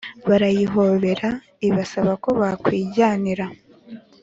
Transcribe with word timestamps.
barayihobera, 0.27 1.29
ibasaba 1.67 2.11
ko 2.23 2.29
bakwijyanira. 2.39 3.45